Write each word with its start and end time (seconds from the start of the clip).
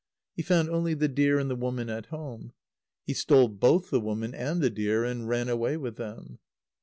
He 0.35 0.41
found 0.41 0.67
only 0.67 0.95
the 0.95 1.07
deer 1.07 1.37
and 1.37 1.47
the 1.47 1.55
woman 1.55 1.87
at 1.87 2.07
home. 2.07 2.53
He 3.05 3.13
stole 3.13 3.47
both 3.49 3.91
the 3.91 3.99
woman 4.01 4.33
and 4.33 4.59
the 4.59 4.71
deer, 4.71 5.03
and 5.05 5.27
ran 5.29 5.47
away 5.47 5.77
with 5.77 5.97
them. 5.97 6.39